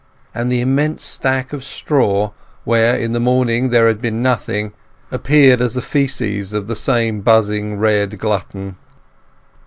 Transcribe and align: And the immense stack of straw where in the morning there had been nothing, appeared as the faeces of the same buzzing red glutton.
And 0.33 0.51
the 0.51 0.61
immense 0.61 1.03
stack 1.03 1.53
of 1.53 1.63
straw 1.63 2.31
where 2.63 2.95
in 2.95 3.11
the 3.13 3.19
morning 3.19 3.69
there 3.69 3.87
had 3.87 4.01
been 4.01 4.19
nothing, 4.23 4.73
appeared 5.11 5.61
as 5.61 5.75
the 5.75 5.79
faeces 5.83 6.53
of 6.53 6.65
the 6.65 6.75
same 6.75 7.21
buzzing 7.21 7.77
red 7.77 8.17
glutton. 8.17 8.77